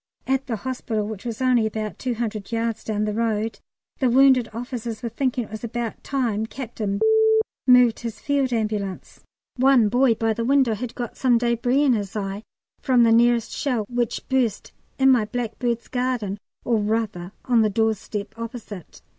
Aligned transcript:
At 0.25 0.47
the 0.47 0.55
hospital, 0.55 1.07
which 1.07 1.25
was 1.25 1.43
only 1.43 1.67
about 1.67 1.99
200 1.99 2.51
yards 2.51 2.83
down 2.83 3.05
the 3.05 3.13
road, 3.13 3.59
the 3.99 4.09
wounded 4.09 4.49
officers 4.51 5.03
were 5.03 5.09
thinking 5.09 5.43
it 5.43 5.51
was 5.51 5.63
about 5.63 6.03
time 6.03 6.47
Capt. 6.47 6.81
moved 7.67 7.99
his 7.99 8.19
Field 8.19 8.51
Ambulance. 8.51 9.19
One 9.57 9.89
boy 9.89 10.15
by 10.15 10.33
the 10.33 10.43
window 10.43 10.73
had 10.73 10.95
got 10.95 11.17
some 11.17 11.37
débris 11.37 11.85
in 11.85 11.93
his 11.93 12.15
eye 12.15 12.41
from 12.79 13.03
the 13.03 13.11
nearest 13.11 13.51
shell, 13.51 13.85
which 13.89 14.27
burst 14.27 14.71
in 14.97 15.11
my 15.11 15.25
blackbird's 15.25 15.87
garden, 15.87 16.39
or 16.65 16.77
rather 16.77 17.31
on 17.45 17.61
the 17.61 17.69
doorstep 17.69 18.33
opposite. 18.39 19.03